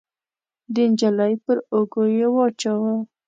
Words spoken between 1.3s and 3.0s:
پر اوږو يې واچاوه.